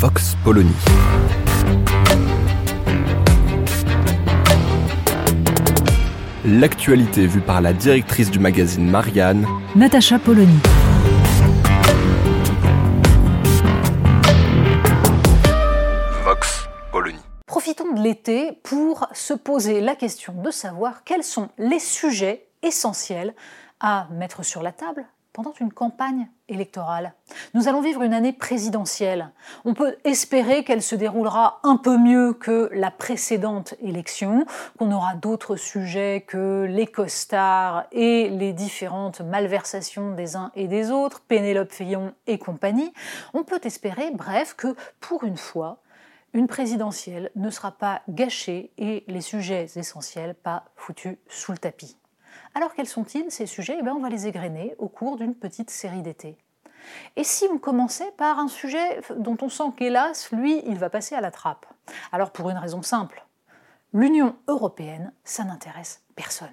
[0.00, 0.70] Vox Polony.
[6.44, 10.54] L'actualité vue par la directrice du magazine Marianne, Natacha Polony.
[16.22, 17.18] Vox Polony.
[17.46, 23.34] Profitons de l'été pour se poser la question de savoir quels sont les sujets essentiels
[23.80, 25.04] à mettre sur la table
[25.38, 27.14] pendant une campagne électorale.
[27.54, 29.30] Nous allons vivre une année présidentielle.
[29.64, 34.46] On peut espérer qu'elle se déroulera un peu mieux que la précédente élection,
[34.80, 40.90] qu'on aura d'autres sujets que les costards et les différentes malversations des uns et des
[40.90, 42.92] autres, Pénélope Fillon et compagnie.
[43.32, 45.82] On peut espérer, bref, que pour une fois,
[46.32, 51.96] une présidentielle ne sera pas gâchée et les sujets essentiels pas foutus sous le tapis.
[52.58, 53.76] Alors quels sont-ils ces sujets?
[53.78, 56.36] Eh bien, On va les égrener au cours d'une petite série d'été.
[57.14, 61.14] Et si on commençait par un sujet dont on sent qu'hélas, lui, il va passer
[61.14, 61.66] à la trappe?
[62.10, 63.24] Alors pour une raison simple,
[63.92, 66.48] l'Union européenne, ça n'intéresse personne.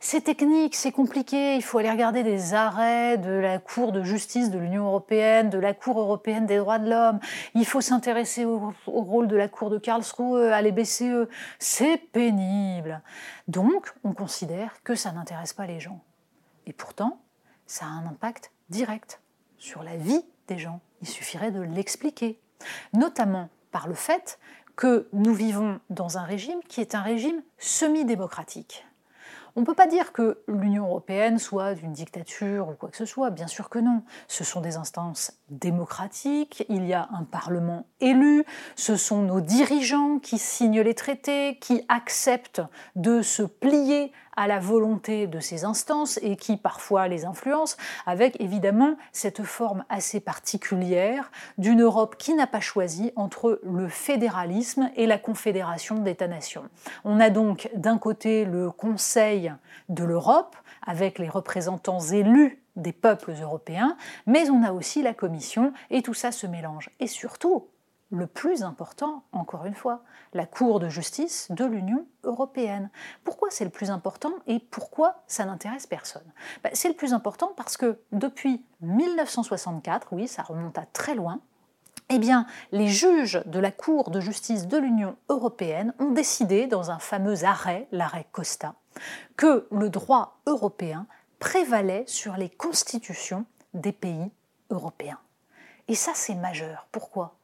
[0.00, 4.50] C'est technique, c'est compliqué, il faut aller regarder des arrêts de la Cour de justice
[4.50, 7.20] de l'Union européenne, de la Cour européenne des droits de l'homme,
[7.54, 13.02] il faut s'intéresser au, rôle de la Cour de Karlsruhe, à l'EBCE, c'est pénible.
[13.48, 16.00] Donc, on considère que ça n'intéresse pas les gens.
[16.66, 17.20] Et pourtant,
[17.66, 19.20] ça a un impact direct
[19.58, 20.80] sur la vie des gens.
[21.02, 22.38] Il suffirait de l'expliquer,
[22.92, 24.38] notamment par le fait
[24.76, 28.84] que nous vivons dans un régime qui est un régime semi-démocratique.
[29.56, 33.04] On ne peut pas dire que l'Union européenne soit une dictature ou quoi que ce
[33.04, 34.02] soit, bien sûr que non.
[34.26, 38.44] Ce sont des instances démocratiques, il y a un Parlement élu,
[38.74, 42.62] ce sont nos dirigeants qui signent les traités, qui acceptent
[42.96, 48.40] de se plier à la volonté de ces instances et qui parfois les influencent, avec
[48.40, 55.06] évidemment cette forme assez particulière d'une Europe qui n'a pas choisi entre le fédéralisme et
[55.06, 56.68] la confédération d'États-nations.
[57.04, 59.52] On a donc d'un côté le Conseil
[59.88, 60.56] de l'Europe,
[60.86, 63.96] avec les représentants élus des peuples européens,
[64.26, 66.90] mais on a aussi la Commission, et tout ça se mélange.
[67.00, 67.68] Et surtout,
[68.10, 70.02] le plus important, encore une fois,
[70.34, 72.90] la Cour de justice de l'Union européenne.
[73.24, 76.30] Pourquoi c'est le plus important et pourquoi ça n'intéresse personne?
[76.62, 81.40] Ben, C'est le plus important parce que depuis 1964, oui, ça remonte à très loin,
[82.10, 86.90] eh bien, les juges de la Cour de justice de l'Union européenne ont décidé, dans
[86.90, 88.74] un fameux arrêt, l'arrêt Costa,
[89.36, 91.06] que le droit européen
[91.38, 94.30] prévalait sur les constitutions des pays
[94.70, 95.18] européens.
[95.88, 96.86] Et ça, c'est majeur.
[96.92, 97.34] Pourquoi?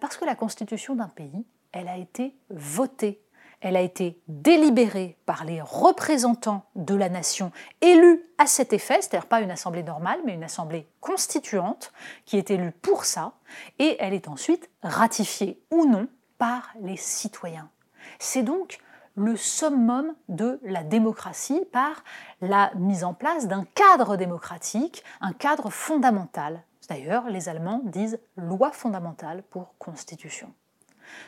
[0.00, 3.22] Parce que la constitution d'un pays, elle a été votée,
[3.60, 9.28] elle a été délibérée par les représentants de la nation élus à cet effet, c'est-à-dire
[9.28, 11.92] pas une assemblée normale, mais une assemblée constituante
[12.24, 13.32] qui est élue pour ça,
[13.78, 17.70] et elle est ensuite ratifiée ou non par les citoyens.
[18.18, 18.78] C'est donc
[19.16, 22.04] le summum de la démocratie par
[22.42, 26.62] la mise en place d'un cadre démocratique, un cadre fondamental.
[26.88, 30.52] D'ailleurs, les Allemands disent loi fondamentale pour constitution.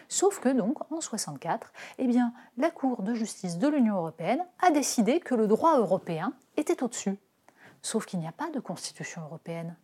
[0.08, 2.08] Sauf que donc en 64, eh
[2.56, 7.16] la Cour de justice de l'Union européenne a décidé que le droit européen était au-dessus.
[7.82, 9.76] Sauf qu'il n'y a pas de constitution européenne.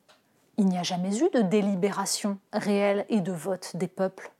[0.56, 4.32] Il n'y a jamais eu de délibération réelle et de vote des peuples.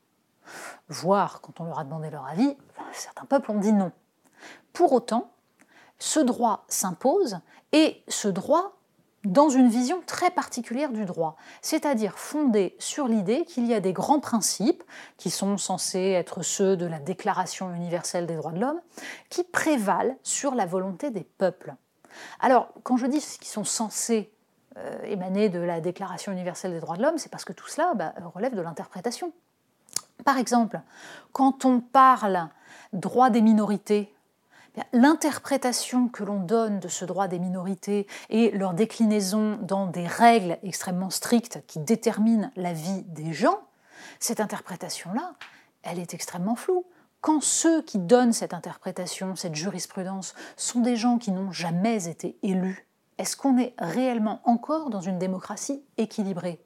[0.89, 2.56] Voire, quand on leur a demandé leur avis,
[2.93, 3.93] certains peuples ont dit non.
[4.73, 5.31] Pour autant,
[5.99, 7.39] ce droit s'impose
[7.73, 8.77] et ce droit
[9.25, 13.93] dans une vision très particulière du droit, c'est-à-dire fondée sur l'idée qu'il y a des
[13.93, 14.85] grands principes,
[15.17, 18.81] qui sont censés être ceux de la Déclaration universelle des droits de l'homme,
[19.31, 21.75] qui prévalent sur la volonté des peuples.
[22.41, 24.31] Alors, quand je dis qu'ils sont censés
[24.76, 27.94] euh, émaner de la Déclaration universelle des droits de l'homme, c'est parce que tout cela
[27.94, 29.32] bah, relève de l'interprétation.
[30.25, 30.81] Par exemple,
[31.32, 32.49] quand on parle
[32.93, 34.15] droit des minorités,
[34.93, 40.59] l'interprétation que l'on donne de ce droit des minorités et leur déclinaison dans des règles
[40.62, 43.61] extrêmement strictes qui déterminent la vie des gens,
[44.21, 45.35] cette interprétation-là,
[45.82, 46.85] elle est extrêmement floue.
[47.21, 52.37] Quand ceux qui donnent cette interprétation, cette jurisprudence, sont des gens qui n'ont jamais été
[52.43, 52.87] élus
[53.19, 56.61] est-ce qu'on est réellement encore dans une démocratie équilibrée?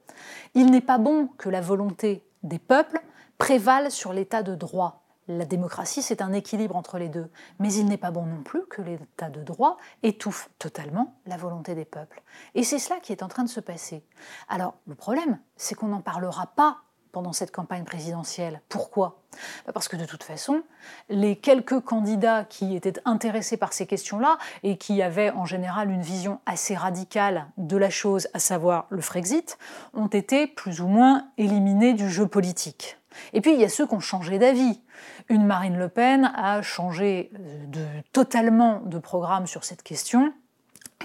[0.55, 3.01] Il n'est pas bon que la volonté des peuples
[3.37, 5.03] prévale sur l'état de droit.
[5.31, 7.29] La démocratie, c'est un équilibre entre les deux.
[7.59, 11.75] Mais il n'est pas bon non plus que l'état de droit étouffe totalement la volonté
[11.75, 12.23] des peuples.
[12.55, 14.03] Et c'est cela qui est en train de se passer.
[14.47, 16.79] Alors, le problème, c'est qu'on n'en parlera pas
[17.11, 18.61] pendant cette campagne présidentielle.
[18.69, 19.21] Pourquoi?
[19.67, 20.63] Bah, Parce que de toute façon,
[21.09, 26.01] les quelques candidats qui étaient intéressés par ces questions-là et qui avaient en général une
[26.01, 29.59] vision assez radicale de la chose, à savoir le Frexit,
[29.93, 32.98] ont été plus ou moins éliminés du jeu politique.
[33.33, 34.81] Et puis il y a ceux qui ont changé d'avis.
[35.29, 37.31] Une Marine Le Pen a changé
[37.67, 40.33] de, totalement de programme sur cette question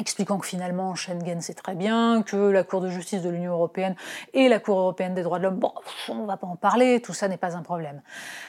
[0.01, 3.95] expliquant que finalement Schengen c'est très bien, que la Cour de justice de l'Union européenne
[4.33, 5.73] et la Cour européenne des droits de l'homme, bon,
[6.09, 8.03] on ne va pas en parler, tout ça n'est pas un problème.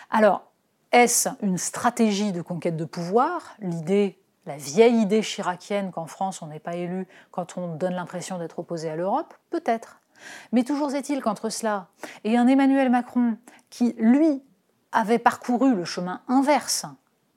[0.09, 0.43] Alors,
[0.91, 3.55] est-ce une stratégie de conquête de pouvoir?
[3.59, 8.37] L'idée, la vieille idée chiracienne qu'en France on n'est pas élu quand on donne l'impression
[8.37, 9.33] d'être opposé à l'Europe?
[9.49, 9.99] Peut-être.
[10.51, 11.87] Mais toujours est-il qu'entre cela
[12.23, 13.37] et un Emmanuel Macron
[13.69, 14.41] qui, lui,
[14.91, 16.85] avait parcouru le chemin inverse,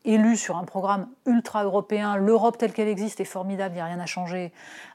[0.05, 4.01] élu sur un programme ultra-européen, l'Europe telle qu'elle existe est formidable, il n'y a rien
[4.01, 4.53] à changer,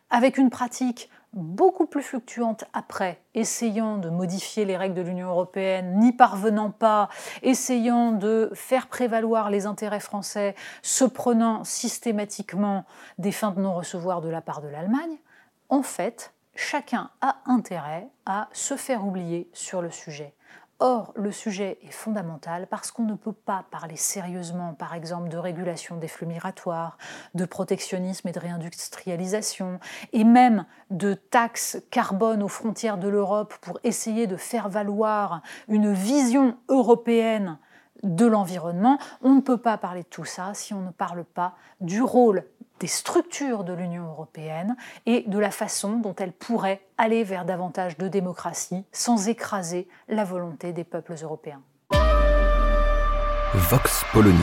[0.09, 5.99] avec une pratique beaucoup plus fluctuante après, essayant de modifier les règles de l'Union européenne,
[5.99, 7.09] n'y parvenant pas,
[7.41, 12.85] essayant de faire prévaloir les intérêts français, se prenant systématiquement
[13.17, 15.17] des fins de non-recevoir de la part de l'Allemagne,
[15.69, 20.33] en fait, chacun a intérêt à se faire oublier sur le sujet.
[20.79, 25.37] Or, le sujet est fondamental parce qu'on ne peut pas parler sérieusement, par exemple, de
[25.37, 26.97] régulation des flux migratoires,
[27.35, 29.79] de protectionnisme et de réindustrialisation,
[30.11, 35.93] et même de taxes carbone aux frontières de l'Europe pour essayer de faire valoir une
[35.93, 37.57] vision européenne
[38.01, 38.97] de l'environnement.
[39.21, 42.43] On ne peut pas parler de tout ça si on ne parle pas du rôle
[42.79, 44.75] des structures de l'Union européenne
[45.05, 50.23] et de la façon dont elle pourrait aller vers davantage de démocratie sans écraser la
[50.23, 51.61] volonté des peuples européens.
[53.53, 54.37] Vox Polony.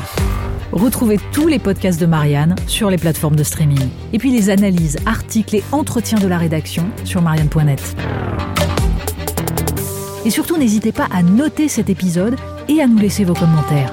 [0.73, 3.89] Retrouvez tous les podcasts de Marianne sur les plateformes de streaming.
[4.13, 7.97] Et puis les analyses, articles et entretiens de la rédaction sur marianne.net.
[10.25, 12.37] Et surtout, n'hésitez pas à noter cet épisode
[12.69, 13.93] et à nous laisser vos commentaires.